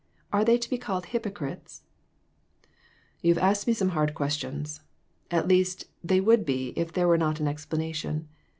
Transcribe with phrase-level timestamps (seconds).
[0.33, 1.83] Are they to be called hypocrites?"
[3.21, 4.81] "You have asked me some hard questions.
[5.29, 8.27] At least, they would be, if there were not an explanation.